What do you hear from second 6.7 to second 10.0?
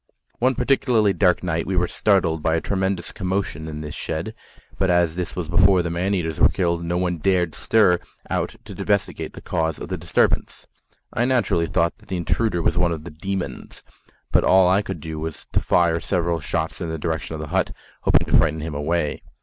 no one dared stir out to investigate the cause of the